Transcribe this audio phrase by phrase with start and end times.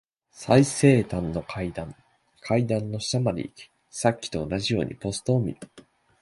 [0.31, 1.95] 最西端の階段。
[2.39, 5.59] 階段の下まで行き、さっきと同じようにポストを見る。